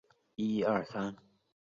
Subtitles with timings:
[0.03, 0.07] 此举遭
[0.67, 1.17] 到后者否定。